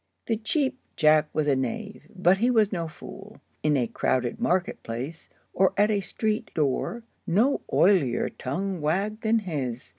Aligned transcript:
The 0.25 0.37
Cheap 0.37 0.79
Jack 0.95 1.29
was 1.31 1.47
a 1.47 1.55
knave, 1.55 2.07
but 2.15 2.39
he 2.39 2.49
was 2.49 2.71
no 2.71 2.87
fool. 2.87 3.39
In 3.61 3.77
a 3.77 3.85
crowded 3.85 4.39
market 4.39 4.81
place, 4.81 5.29
or 5.53 5.75
at 5.77 5.91
a 5.91 6.01
street 6.01 6.49
door, 6.55 7.03
no 7.27 7.61
oilier 7.71 8.29
tongue 8.35 8.81
wagged 8.81 9.21
than 9.21 9.37
his. 9.37 9.89